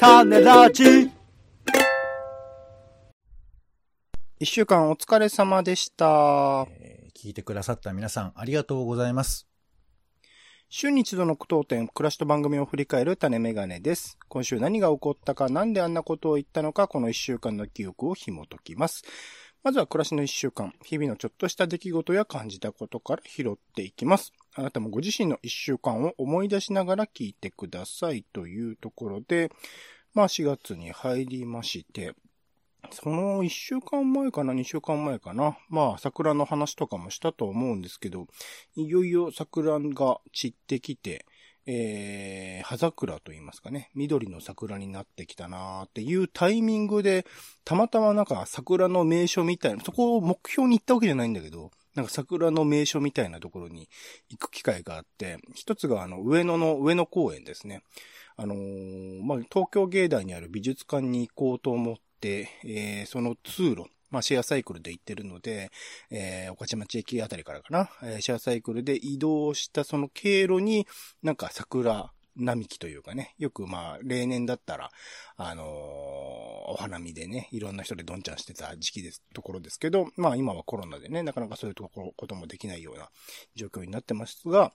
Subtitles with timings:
[0.00, 1.10] 種ラジ
[4.38, 6.66] 一週間お疲れ様でした。
[6.80, 9.46] えー聞いてくださった皆さん、ありがとうございます。
[10.70, 14.16] 週に一度の句読点、暮らしと番組を振り返る種メガネです。
[14.28, 19.02] 今週何が起こったか、なんであんなことを言ったのか、この一週間の記憶を紐解きます。
[19.62, 24.32] まずは暮らしの一週間、日々のちょっとした出来事や感じたことから拾っていきます。
[24.54, 29.52] あなたもご自身の一週間を思い出しながら聞いてくださいというところで、
[30.14, 32.14] まあ4月に入りまして、
[32.90, 35.56] その一週間前かな、二週間前かな。
[35.68, 38.26] まあ、桜の話とかもしたと思うんですけど、
[38.74, 41.26] いよいよ桜が散ってきて、
[41.66, 47.26] えー、葉桜と言いますかね、緑の桜になってきたなーっていうタイミングで、
[47.64, 53.88] たまたまなんか桜の名所みたいな、そこを目標に行ったわけじゃないんだけど、なんか桜の名所みたいなところに
[54.30, 57.82] 行く機会があって、一つがあの上野の上野公園ですね。
[58.42, 65.70] あのーまあ、東京芸大にある美術館に行こうと思って、えーその通路、まあ、シェアサイクルで行ってるので、
[66.10, 70.86] えー、御徒町駅あたりからかな、えーシェアサイクルで移動したその経路に、
[71.22, 74.90] なんか桜並木というかね、よくまあ、例年だったら、
[75.36, 75.66] あのー
[76.72, 83.10] お花見でね、いろんな人でどんちゃんしてた時期です、ところですけど、まあ今はコロナでね、なかなかそういうところ、こともできないような
[83.54, 84.72] 状況になってますが、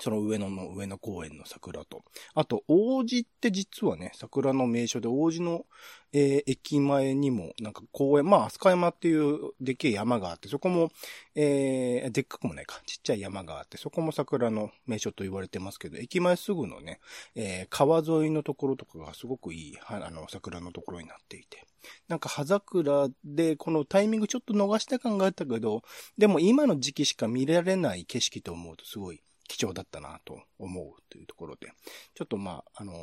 [0.00, 2.02] その上野の上野公園の桜と、
[2.34, 5.66] あと、王子って実はね、桜の名所で、王子の、
[6.12, 10.90] えー駅前にも、なんか公園、まあ、飛鳥山っていうでっけえ山があって、そこも、
[11.34, 17.00] えーでっかくもないか、ちっちゃい山があって、そこも桜の名所と言われてますけど、駅前すぐのね、
[17.34, 21.64] えー川沿いのところとかがすごくいい、あの、桜のところになっていて。
[22.08, 25.82] なんか葉桜で、このタイミングちょっと逃した感があったけど、
[26.18, 29.20] でも今の時期しか見られない景色と思うとすごい
[29.52, 31.72] 貴重だったなと思うというところで、
[32.14, 32.96] ちょっとまあ、あのー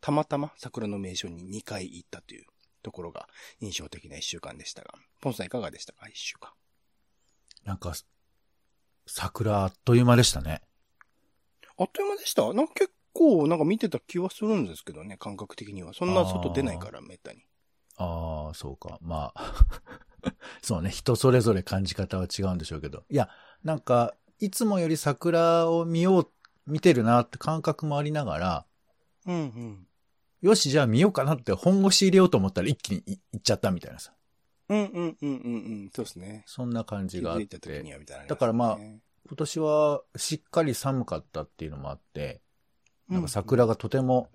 [0.00, 2.44] たまたま桜の名所に2回行ったという
[2.82, 3.28] ところが
[3.60, 6.08] 印象的な一週間でしたが、ポンさんいかがでしたか？
[6.08, 6.50] 一週間。
[7.64, 7.94] なんか、
[9.06, 10.62] 桜あっという間でしたね。
[11.78, 12.52] あっという間でした？
[12.52, 15.92] なんか結構なんか見てた気はするんですけどね、感覚的には。
[15.94, 17.40] そんな外出ないから、めったに。
[17.96, 18.98] ああ、そうか。
[19.00, 19.54] まあ、
[20.62, 20.90] そうね。
[20.90, 23.04] 人それぞれ感じ方は違うんでしょうけど。
[23.08, 23.30] いや、
[23.64, 26.30] なんか、いつもより桜を見よう、
[26.66, 28.66] 見てるなって感覚もありながら、
[29.26, 29.86] うんうん。
[30.42, 34.12] よし、じゃあ見ようかなって本腰入れようと思ったら一気にい行っちゃったみたいなさ。
[34.68, 35.90] うんうんうんうんうん。
[35.94, 36.44] そうですね。
[36.46, 37.56] そんな感じがあって。
[37.56, 39.00] はみたいな、だからまあ今
[39.36, 42.40] 年はしっかり寒かったっていうのもあって、
[43.08, 44.28] なんか桜がとても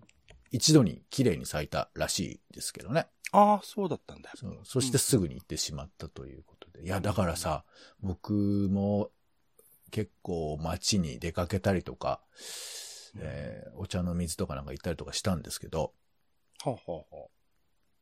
[0.52, 3.08] 一度に綺麗に咲いたらしいですけどね。
[3.32, 4.32] ああ、そうだったんだ。
[4.36, 6.84] そうそしてすぐに行ってしまったということで。
[6.86, 7.64] いや、だからさ、
[8.02, 8.34] 僕
[8.70, 9.12] も
[9.92, 12.22] 結構街に出かけたりとか、
[13.18, 15.94] えーお茶の水とかなんか行ったりとかしたんですけど、
[16.64, 17.28] はあ、はあは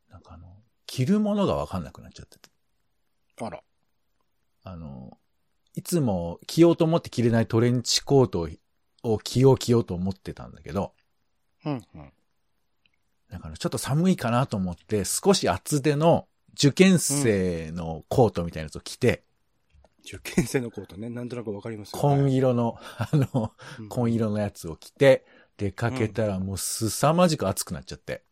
[0.09, 0.47] なんかあの、
[0.85, 2.49] 着るものがわかんなくなっちゃってて。
[3.41, 3.63] あ、あら。
[4.63, 5.17] あの、
[5.75, 8.49] いつも着ようと思って着れないトレンチコート
[9.03, 10.94] を着よう着ようと思ってたんだけど、
[11.66, 12.13] うんうん。
[13.29, 19.23] なんかあのちょっと寒いかなと思って、少し厚手の受験生のコートみたいなやつを着て、
[20.12, 25.25] 受験生のコートね、なんとなくわかりますよ、紺色の、 あの、うん紺色のやつを着て、
[25.58, 28.24] 出かけたらもう凄まじく暑くなっちゃって。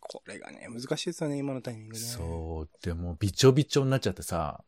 [0.00, 2.00] これがね、難しいですよね、今のタイミングね。
[2.00, 4.62] そう、でもびちょびちょになっちゃってさ、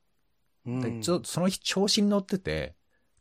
[0.65, 0.81] うん。
[0.81, 2.75] でちょその日調子に乗ってて、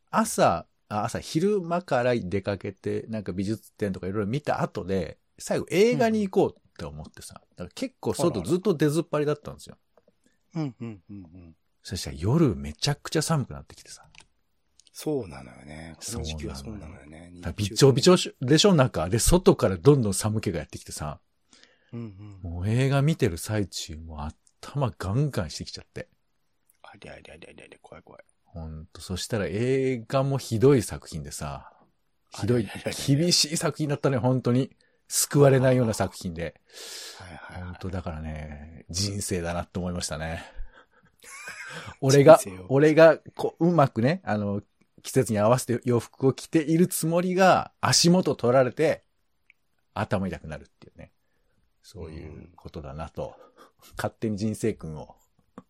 [0.09, 9.77] 朝、あ朝昼間から出かけて、なんか美術展とかいろいろ見た後で、最後映画に行こうって思ってさ、だから結構外ずっと出ずっぱりだったんですよ。
[10.55, 11.55] うんうんうんうん。
[11.87, 14.03] そしたら夜めちゃくちゃ寒くなってきてさ、
[14.91, 15.95] そうなのよね。
[15.95, 17.31] この時期はそうなのよね。
[17.55, 18.75] びちょびちょでしょ？
[18.75, 21.21] 中で外からどんどん寒気がやってきてさ、
[21.93, 22.51] うんうん。
[22.51, 24.25] もう映画見てる最中も
[24.61, 26.09] 頭ガンガンしてきちゃって。
[26.83, 28.23] ありゃありゃありゃありゃありゃ、怖い怖い。
[28.43, 31.71] ほんと、そしたら映画もひどい作品でさ、
[32.31, 32.67] ひどい
[33.07, 34.75] 厳しい作品だったね、本当に。
[35.07, 36.59] 救われないような作品で。
[37.17, 37.69] はいはいはい。
[37.69, 40.43] 本当だからね、人生だなって思いましたね。
[42.01, 42.39] 俺が
[42.69, 44.61] 俺が、こう、うまくね、あの、
[45.03, 49.03] 季節に合わせて洋服を着ているつもりが、足元取られて、
[49.93, 51.11] 頭痛くなるっていうね。
[51.81, 53.35] そういうことだなと、
[53.95, 55.15] 勝手に人生訓を、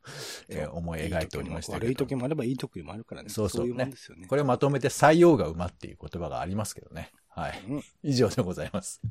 [0.49, 1.85] えー思い描いておりましたけど。
[1.87, 3.29] 悪い時もあればいい時もあるからね。
[3.29, 4.27] そうそういうもんですよね。
[4.27, 7.11] これをまとめて採用が馬っていう言葉がありますけどね。
[7.29, 7.63] はい。
[7.69, 9.01] うん以上でございます。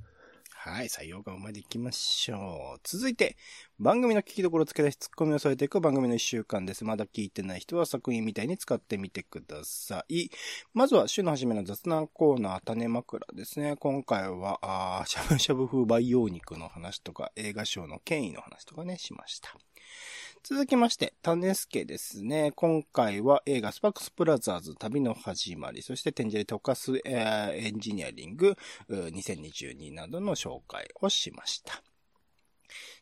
[0.69, 2.81] はい、採用がまで行きましょう。
[2.83, 3.37] 続いて、
[3.79, 6.85] 番組の聞きどころを付け出しツッコミを添えていく番組の一週間です。
[6.85, 10.29] まだ聞いてない人は作品みたいに使ってみてください。
[10.75, 13.77] まずは、週の初めの雑談コーナー、種枕ですね。
[13.77, 19.57] 今回は、あーしゃぶしゃぶ風培養肉の話とか、映画賞の権威の話とかね、しました。
[20.49, 22.53] 続きまして、種助ですね。
[22.55, 28.57] 今回は映画スパークスプラザーズ旅の始まり、そしてテンジェリ溶かす、えエンジニアリング
[28.89, 31.83] 2022などの紹介をしました。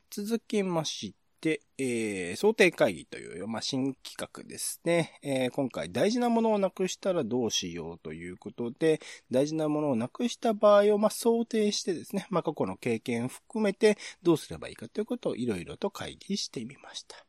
[0.09, 5.19] 続きまして、えー想定会議という、まあ、新企画ですね。
[5.23, 17.27] えー今回大事なものをなくしたらどうしようということで、大事なものをなくした場合を、まあ、想定してですね、まあ、過去の経験を含めてどうすればいいかということをいろいろと会議してみました。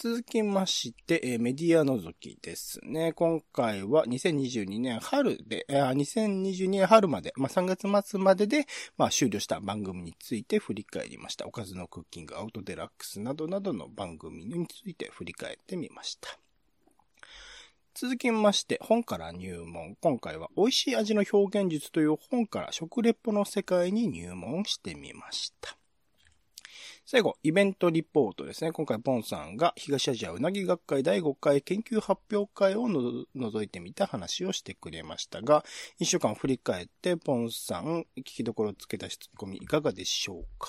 [0.00, 3.12] 続きまして、えーメディア覗きですね。
[3.14, 11.48] 今回は2022年春で、えあ2022年春まで、まあ、3月末までで、まあ、終了した番組について振り返りました。
[11.48, 16.38] おかずのクッキング、アウトデラックスなどなどの番組について振り返ってみました。
[17.92, 19.96] 続きまして、本から入門。
[20.00, 25.76] 今回は美味しい味の表現術という本から食レポの世界に入門してみました。
[27.10, 28.70] 最後、イベントリポートですね。
[28.70, 35.64] 今回、ポンさんが東アジアうなぎ学会第5回研究発表会をの覗いてみた話をしてくれましたが、
[35.98, 40.68] 一週間振り返って、ポンさん、聞きどころつけたツッコミいかがでしょうか？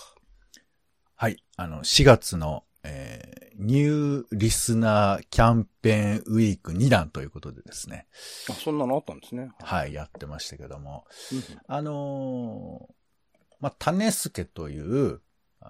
[1.16, 1.44] はい。
[1.58, 8.08] あの、4月の、えー、ニューリスナーキャンペーンウィーク2弾ということでですね。
[8.50, 9.50] あ、そんなのあったんですね。
[9.60, 11.04] はい、やってましたけども。
[11.34, 12.94] うんあのー
[13.60, 15.22] まあ、種助という、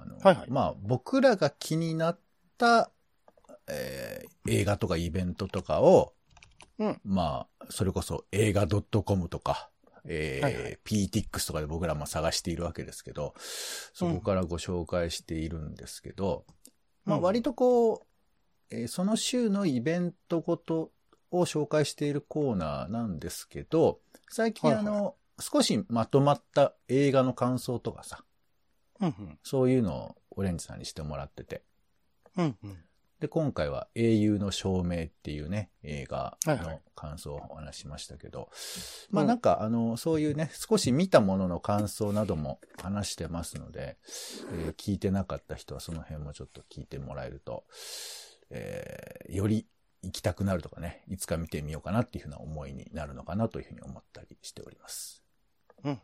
[0.02, 0.50] あの、はいはい。
[0.50, 2.20] まあ、僕らが気になっ
[2.58, 2.92] た、
[3.68, 6.14] えー映画とかイベントとかを、
[6.80, 7.02] うん。
[7.04, 9.70] まあ、それこそ映画 .com とか、
[10.06, 10.80] えーはいはい。
[10.86, 13.36] PTX とかで僕らも探しているわけですけど、
[13.94, 16.46] そこからご紹介しているんですけど、
[17.06, 17.24] まあ、うん。
[17.24, 20.92] 割とこう、えーその週のイベントごと
[21.32, 24.00] を紹介しているコーナーなんですけど、
[24.30, 24.88] 最近はいはい。
[24.88, 28.24] あの、少しまとまった映画の感想とかさ、
[29.02, 29.40] うんうん。
[29.44, 31.64] そういうのをオレンジさんにしてもらってて。
[32.38, 32.78] うんうん。
[33.20, 38.50] で、今回は英雄の証明っていうね、映画はいはいの感想をお話ししましたけど、
[39.10, 43.98] うんまあなんかあの、そういうね、少し見たものの感想なども話してますので、
[44.54, 47.66] えー聞いてなかった人はその辺もちょっと聞いてもらえると、
[48.50, 49.68] えーより
[50.02, 55.24] 行きたくなるとかね、いつか見てみようかなっていうふうな思いになるのかなというふうに思ったりしております。
[55.84, 56.00] うんうん。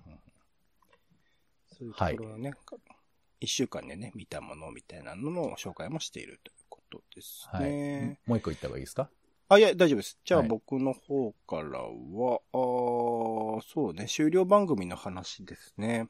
[1.67, 2.53] そういうところはね、
[3.39, 7.69] 一、週間でね、見たものみたいなのの紹介もしているということですはい。
[7.69, 8.19] ね。
[8.25, 9.09] もう一個言った方がいいですか？
[9.47, 10.17] あ、いや、大丈夫です。
[10.25, 16.07] じゃあはい僕の方からは、あーそうね、終了番組の話ですね。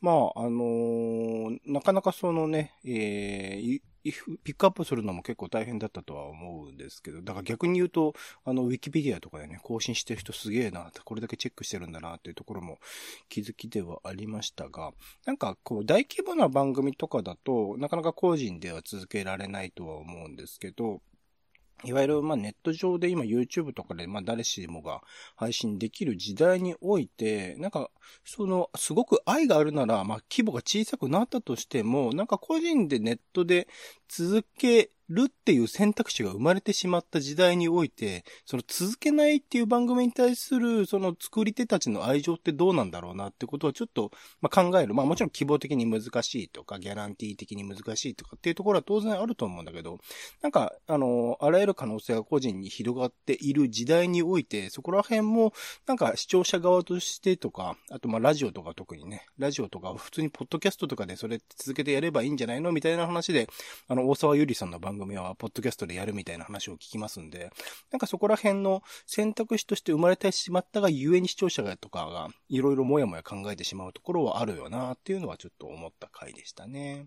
[0.00, 4.12] まあ、あのーなかなかそのね、えーピ
[4.52, 8.14] ックアップするのも結構大変だったとは思うんですけど、だから逆に言うと、
[8.46, 12.78] あの、ウィキペディアとかでね、更新してる人すげえなって、これだけチェックしてるんだなっていうところも
[13.28, 14.92] 気づきではありましたが、
[15.26, 21.02] なんかこう、大規模な番組とかだと、なかなか個人では続けられないとは思うんですけど、
[21.84, 25.00] いわゆる、まあ、ネット上で今 YouTube とかで、まあ、誰しもが
[25.36, 27.90] 配信できる時代において、なんか、
[28.24, 33.68] その、すごく愛があるなら、まあ、規模が小さくなったとしても、なんか個人でネットで
[34.08, 44.94] 続けるっていう選択肢が生まれてしまった時代において、その続けないっていう番組に対する、その作り手たちの愛情ってどうなんだろうなってことはちょっと、まあ、考える。
[44.94, 49.98] まあ、もちろん希望的に難しいとか、ギャランティー的に難しいとかっていうところは当然あると思うんだけど、
[50.42, 55.52] なんか、あの、あらゆる可能性が個人に広がっている時代において、そこら辺も、
[55.86, 63.48] なんか視聴者側としてとか、あとまあラジオとか特にね、ラジオとか普通にポッドキャストとかでそれ続けてやればいいんじゃないのみたいな話で、
[63.88, 67.50] あの、大沢ゆりさんの番組はポッドキャストでやるみたいな話を聞きますんで、
[67.90, 77.06] なんかそこら辺の選択肢として生まれてしまったがゆえに視聴者がとかがいろいろもやもや考えてしまうところはあるよなっていうのはちょっと思った回でしたね。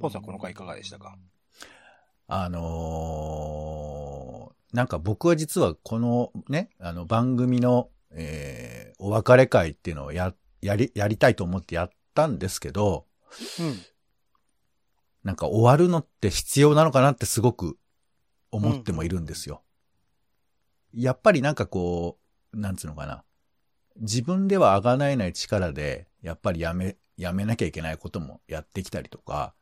[0.00, 0.98] ポンさんこの回いかがでした？
[0.98, 1.16] か
[2.26, 13.06] あのーなんか僕は実はこのね、あの番組の、えーお別れ会っていうのをや、やり、やりたいと思ってやったんですけど、
[13.60, 13.76] うん。
[15.24, 17.78] なんか終わるのって必要なのかなってすごく
[18.50, 19.62] 思ってもいるんですよ。
[20.92, 22.18] やっぱりなんかこ
[22.52, 23.24] う、なんつうのかな。
[23.96, 29.54] 自分ではあがないない力で、やっぱりやめ、やめなきゃいけないこともやってきたりとか、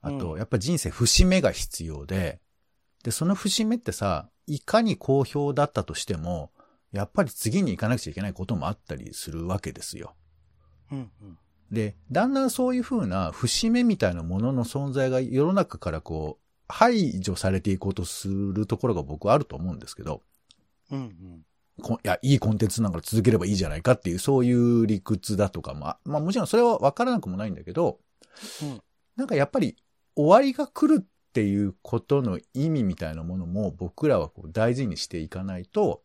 [0.00, 2.40] あと、うんやっぱ人生節目が必要で、
[3.04, 6.50] で、その節目ってさ、いかに好評だったとしても、
[6.92, 10.14] やっぱり次に行かなくちゃいけないこともあったりするわけですよ。
[10.90, 11.10] うん。
[11.20, 11.38] うん。
[11.70, 20.22] で、だんだんそういう風な節目みたいなものの存在が世の中からこう、排除されていこうとするところが僕はあると思うんですけど、
[20.90, 21.44] うんうん。
[21.82, 27.98] こいや、いいコンテンツなんから続ければいいじゃないかっていう、そういう理屈だとかも、まあもちろんそれは分からなくもないんだけど、
[28.62, 28.80] うん
[29.16, 29.76] なんかやっぱり
[30.16, 36.02] 終わりが来るっていうことの意味みたいなものも僕らはこう大事にしていかないと、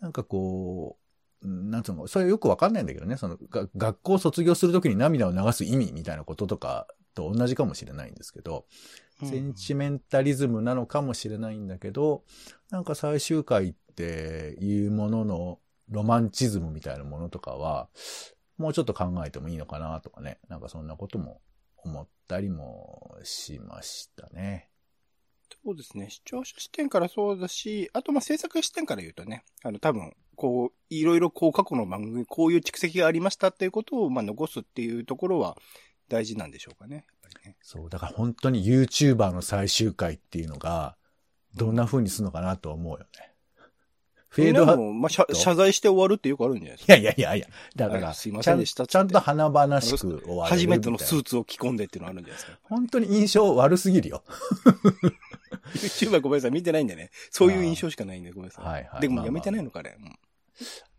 [0.00, 1.07] なんかこう、うん
[1.42, 8.66] なんつうの、それよくわかんないんだけどね、その、が学校を卒業するときに涙を流す意味みたいなこととかと同じかもしれないんですけど、
[9.22, 12.24] センチメンタリズムなのかもしれないんだけど、
[12.70, 17.88] なんか最終回っていうもののロマンチズムみたいなものとかは、
[18.56, 20.38] もうちょっと考えてもいいのかなとかね。
[20.48, 21.40] なんかそんなことも
[21.76, 24.70] 思ったりもしましたね。
[25.64, 26.10] そうですね。
[26.10, 35.56] 視聴者視点からそうだし、あと、ま、制作視点から言うとね、あの、多分、こう、いろいろこう、過去の番組、こういう蓄積がありましたっていうことを、まあ、残すっていうところは
[36.08, 37.04] 大事なんでしょうかね。
[37.44, 37.56] ね。
[37.60, 40.96] そう、だから本当に YouTuber の最終回っていうのが、
[41.54, 43.06] どんな風にするのかなと思うよね。
[44.28, 46.92] フェードは、みんなも、まあ、謝謝罪して終わるってよくあるんじゃないですいか。
[46.92, 50.50] やいやいやいや、だから、はいすいませんでしたちゃんと華々しく終わる。
[50.50, 52.58] 初めてのスーツを着込んでっていうのあるんじゃないですか。
[52.62, 54.22] 本当に印象悪すぎるよ。
[55.74, 57.10] YouTuber ごめんなさい、見てないんでね。
[57.30, 58.64] そういう印象しかないんで、ごめんなさい。
[58.64, 59.00] はいはい。
[59.00, 59.96] でもやめてないのかね。
[60.00, 60.18] うん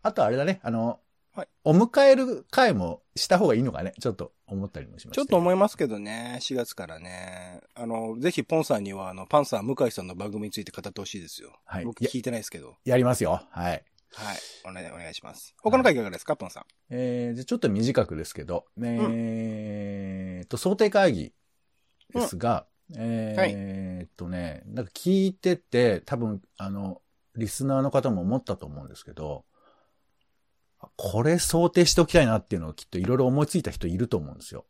[0.02, 1.00] あとあれだね、あの、
[1.32, 5.20] はいお迎える会もした方がいいのかね、ちょっと思ったりもしました。
[5.20, 7.60] ちょっと思いますけどね、4月からね。
[7.74, 11.60] あの、ぜひポンさんには、あの、パンサー向井さんの番組について語ってほしいですよ。
[11.64, 12.76] はい僕聞いてないですけど。
[12.84, 13.42] やりますよ。
[13.50, 13.84] はい。
[14.12, 14.38] はい。
[14.64, 15.54] お願い、お願いします。
[15.62, 16.64] 他の回いかがですか、ポンさん。
[16.90, 21.32] えー、じゃあちょっと短くですけど、えーっと、想定会議
[22.12, 27.02] ですが、えーっとね、なんか聞いてて、多分、あの、
[27.36, 29.44] リスナーの方も思ったと思うんですけど、
[30.96, 34.66] これ想定しておきたいなっていうのをきっといろいろ思いついた人いると思うんですよ。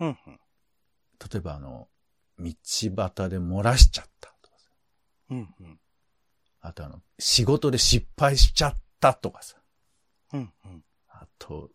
[0.00, 0.16] うん、うん。
[0.26, 1.88] 例えばあの、
[2.38, 4.70] 道端で漏らしちゃったとかさ。
[5.30, 5.80] うん、うん。
[6.60, 9.56] あとあの、仕事で失敗しちゃったとかさ。
[10.32, 10.84] うん、うん。
[11.08, 11.70] あと、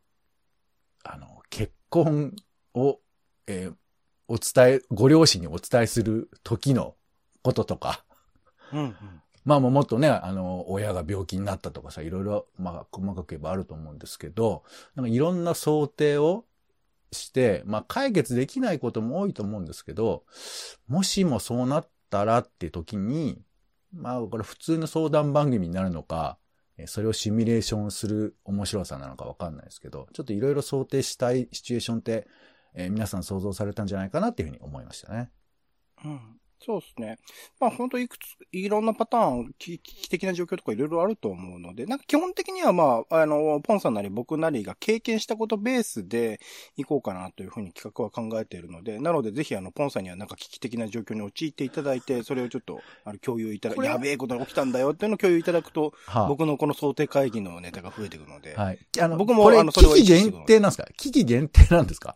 [1.03, 2.35] あの、結婚
[2.73, 2.99] を、
[3.47, 3.75] えー
[4.27, 6.95] お伝え、ご両親にお伝えする時の
[7.43, 8.03] こととか。
[8.73, 9.21] うん、うん。
[9.45, 14.63] まあもっとね、あの、親が病気になったとかさ、いろいろ、まあ細かく言えばあると思うんですけど、
[14.95, 16.45] なんかいろんな想定を
[17.11, 20.23] して、まあ解決できないことも多いと思うんですけど、
[20.87, 23.39] もしもそうなったらって時に、
[23.93, 26.39] まあこれ普通の相談番組になるのか、
[26.87, 32.27] それをシミュレーションする面白さなのかわかんないですけど、ちょっといろいろ想定したいシチュエーションって、
[32.73, 35.29] えー皆さん想像されたんじゃないかなっていうふうに思いましたね。
[36.03, 36.19] うん。
[36.63, 37.17] そうですね。
[37.59, 38.21] まあ本当いくつ、
[38.51, 46.39] いろんなパターン、危危機的な状況とかいろいろあると思うので、なんか基本的にはまあ、あの、ポンさんなり僕なりが経験したことベースで
[46.77, 58.79] いこうかなというふうに企画は考えているので、なのでぜひあの、ポンさんにはなんか危機的な状況に陥っていただいて、それをちょっと、あの、共有いただやべえことが起きたんだよっていうのを共有いただくと、はあ僕のこの想定会議のネタが増えていくので、はい。
[58.99, 60.87] あの、僕もあのそれは危機限定なんですか？
[60.97, 62.15] 危機限定なんですか？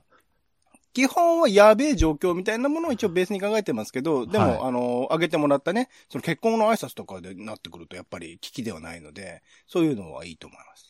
[1.00, 10.89] 基本はやべえ状況みたいなものを一応ベースに考えてますけど、でも、はいあの、挙げてもらったね、その結婚の挨拶とかでなってくるとやっぱり危機ではないので、そういうのはいいと思います。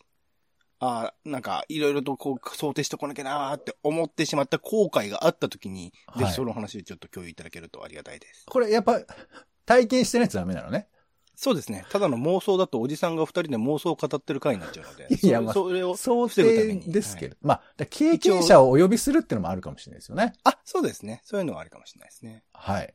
[0.80, 8.46] ああ、なんか、いろいろとこう、想定してこなきゃなーって思ってしまった後悔があった時に、はいぜひその話でちょっと共有いただけるとありがたいです。
[8.48, 9.00] これやっぱ、
[9.68, 10.88] 体験してないとダメなのね。
[11.42, 11.86] そうですね。
[11.90, 17.38] ただの妄想だとおじさんが二人で妄想を語ってる回になっちゃうので、いやまあそれを、想防ぐため定にですけど。
[17.42, 20.34] まあ、だ経験者をお呼びするっていうのもあるかもしれないですよね。
[20.44, 21.22] あ、そうですね。
[21.24, 22.44] そういうのはありかもしれないですね。
[22.52, 22.94] はい。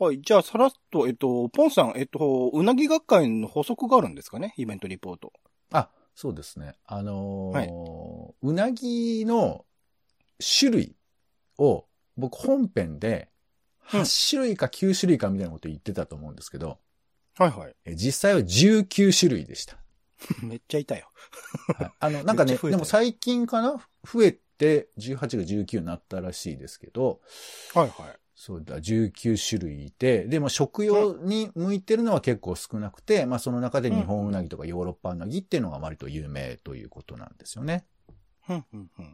[0.00, 0.22] はい。
[0.22, 4.54] じゃあ、さらっと、えっと、ポンさん、えっと、うなぎ学会の補足があるんですかね？
[4.56, 5.34] イベントリポート。
[5.70, 6.76] あ、そうですね。
[6.86, 9.66] あのーはいうなぎの
[10.40, 10.96] 種類
[11.58, 11.84] を
[12.16, 13.28] 僕本編で
[13.92, 16.78] うん8種類か9種類かみたいなこと言ってたと思うんですけど、
[17.38, 17.74] はいはい。
[17.84, 19.76] え実際は19種類でした。
[20.42, 21.10] めっちゃいたよ。
[21.78, 23.80] はいあの、なんかねでも最近かな？
[24.04, 27.20] 増えて18が19になったらしいですけど、
[27.74, 28.18] はいはい。
[28.34, 37.86] そうだ、19種類いて、でも食用に向いてるのは結構少なくて、まあその中で日本うなぎとかヨーロッパうなぎっていうのが割と有名ということなんですよね。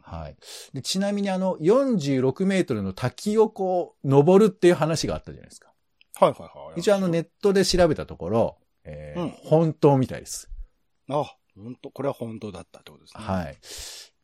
[0.01, 0.35] はい。
[0.73, 5.71] でちなみにあの、46メートルの滝をこう、登るっていう話があったじゃないですか。
[6.19, 6.79] はいはいはい。
[6.79, 10.49] 一応あのネットで調べたところ、えーうん本当みたいです。
[11.09, 13.23] あ、本当これは本当だったってことですね。
[13.23, 13.57] はい。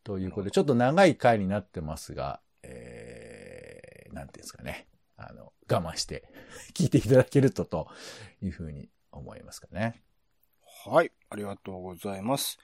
[0.04, 4.88] ということで、ちょっと長い回になってますが、えー、なんていうんですかね。
[5.18, 6.30] あの、我慢して
[6.76, 7.88] 聞いていただけると、と
[8.42, 10.04] いうふうに思いますかね。
[10.86, 11.12] はい。
[11.30, 12.60] ありがとうございます。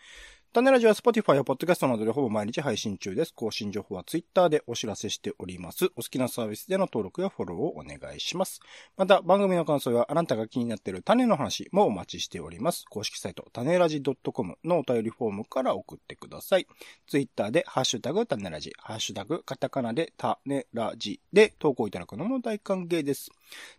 [0.54, 3.34] タネラジは Spotify や Podcast などでほぼ毎日配信中です。
[3.34, 5.86] 更新情報は Twitter でお知らせしております。
[5.96, 8.60] お好きなサービスでの登録やフォローをお願いします。
[8.98, 12.84] また、番組の感想やあなたが気になっている種の話もお待ちしております。
[12.90, 16.68] 公式サイト、種ラジ .com のお便りフォームから送ってください。
[17.08, 23.30] Twitter で、ハッシュタグ、種ラジ、ハッシュタグ、カタカナで、種ラジで投稿いただくのも大歓迎です。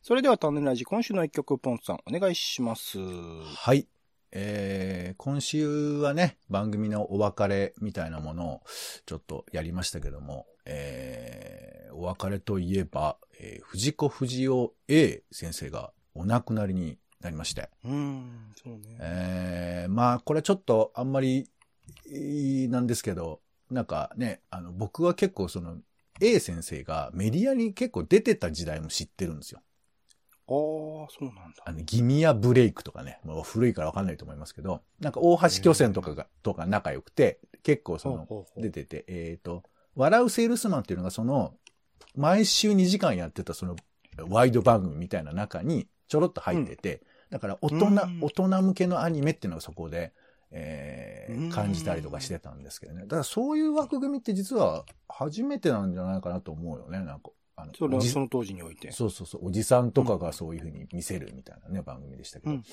[0.00, 2.98] それでは、種ラジ、今週の一曲、ポンさん、お願いします。
[2.98, 3.86] はい。
[4.32, 8.60] えー、今週はね、番組のお別れみたいなものを
[9.06, 18.80] ちょっとやりましたけども、えー、お別れといえば、えー藤子不二雄 A 先生がお亡くなりになりまして、うーん、そうね。
[19.00, 21.48] えー、まあ、これちょっとあんまり、
[22.68, 25.78] なんですけど、なんかね、あの、僕は結構その、
[26.20, 29.60] A 先生がメディアに結構出てた時代も知ってるんですよ。
[30.52, 31.62] ああ、そうなんだ。
[31.64, 39.62] あの、ギミアブレイクとかね、もう古いからわかんないと思いますけど、なんか大橋巨船とかが、とか仲良くて、結構その、出てて、えっ、と、
[39.94, 41.54] 笑うセールスマンっていうのがその、
[42.14, 43.76] 毎週2時間やってたその、
[44.28, 50.12] ワイド番組みたいな中にちょろっと入ってて、だから大人、うん大人向けのアニメっていうのがそこで、
[50.50, 53.02] えーうん感じたりとかしてたんですけどね。
[53.02, 56.98] だからそういう枠組みって実は初めてなんじゃないかなと思うよね。
[57.00, 57.30] なんか、
[57.62, 58.92] あのそれはその当時において。
[58.92, 62.52] そうそうそう、おじさんとかがそういうふうに見せるみたいなね、番組でしたけど。
[62.52, 62.64] うんうん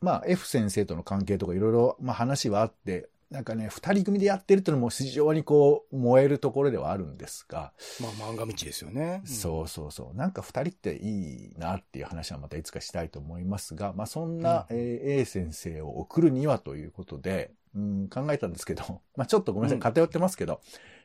[0.00, 9.22] まあ、F 先生との関係とかいろいろ、まあ話はあって、なんかね、二人組でやってるっていうのも非常にこう、燃えるところではあるんですが、まあ漫画道ですよね。
[9.24, 10.16] そうそうそう。
[10.16, 14.76] なんか二人っていいなっていう話はまたいつかしたいと思いますが、まあそんな、うん。
[14.76, 19.80] えー A 先生を送るにはということで、うん、考えたんですけど、まあちょっとごめんなさい、うん。
[19.82, 20.60] 偏ってますけど、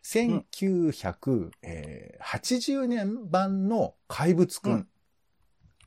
[0.06, 4.74] 1980年版の怪物くん。
[4.74, 4.88] うん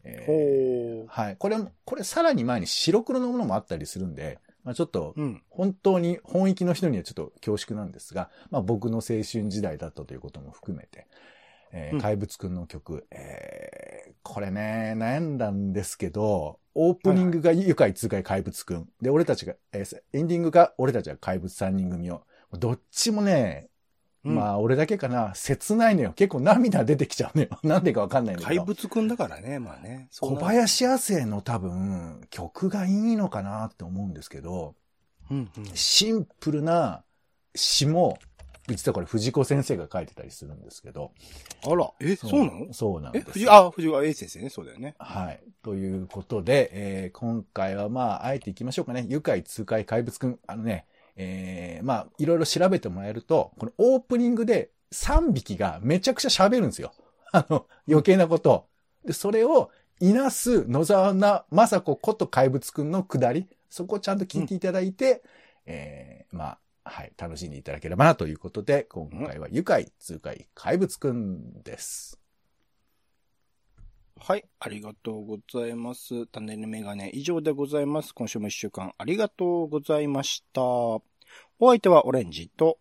[0.04, 1.08] えー。
[1.08, 1.36] はい。
[1.36, 5.42] これも、これさらに前に白黒のものもあったりするんで、まあちょっと、うん。
[5.50, 11.06] 本当に本域の人にはちょっと恐縮なんですが、まあ僕の青春時代だったということも含めて、
[11.72, 18.88] えーうん怪物くんの曲、えーこれね、悩んだんですけど、オープニングが愉快痛快怪物くん。
[19.00, 22.22] で、俺たちが、えーエンディングが俺たちは怪物3人組を。
[22.52, 23.68] どっちもね、
[24.24, 26.12] まあ、あ俺だけかな、切ないのよ。
[26.12, 27.50] 結構涙出てきちゃうのよ。
[27.62, 28.60] なんでかわかんないんだけど。
[28.60, 30.08] 怪物くんだからね、まあね。
[30.10, 30.34] 小。
[30.36, 34.74] 林亜生の多分、曲がいいのかなって思うんですけど、
[35.30, 35.64] うんうん。
[35.74, 37.04] シンプルな
[37.54, 38.18] 詩も、
[38.66, 41.12] 実はこれ藤子先生が書いてたりするんですけど。
[41.64, 42.66] あら、え、そうなの？
[42.68, 43.30] え、そうなんです。
[43.30, 44.94] 藤あ、藤川 A 先生ね、そうだよね。
[44.98, 45.42] はい。
[45.62, 49.06] ということで、えー今回はまあ、あえていきましょうかね。
[49.08, 50.38] 愉快痛快怪物くん。
[50.46, 50.86] あのね、
[51.20, 56.94] えーまあ、いろいろ調べてもらえると、このオープニングで3匹がめちゃくちゃ喋るんですよ。
[57.32, 58.66] あの、余計なことを。
[59.04, 65.24] で、それを、いなす野沢な雅子こと怪物くんのくだり、そこをちゃんと聞いていただいて、
[65.66, 72.20] えーまあ、はい、楽しんでいただければなということで、今回は愉快痛快怪物くんです。
[74.20, 76.26] はい、ありがとうございます。
[76.26, 78.14] 種のメガネ以上でございます。
[78.14, 81.07] 今週も一週間ありがとうございました。
[81.58, 82.78] お相手はオレンジと、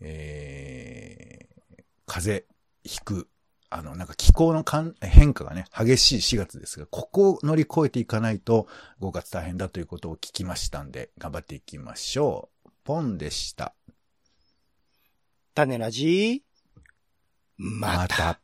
[0.00, 3.28] えー、風邪ひく、
[3.70, 4.64] あの、なんか気候の
[5.00, 8.68] 変化がね、激しい4月ですが、ここを乗り越えていかないと
[9.00, 12.70] 5月大変だということを聞きましたんで、頑張っていきましょう。
[12.84, 13.74] ポンでした。
[15.54, 16.42] 種ラジ
[17.56, 18.26] また。
[18.26, 18.43] また